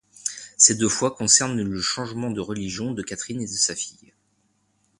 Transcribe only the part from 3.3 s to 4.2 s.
et de sa fille.